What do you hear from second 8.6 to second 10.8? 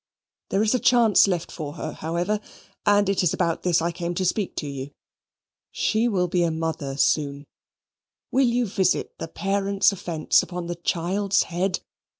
visit the parent's offence upon the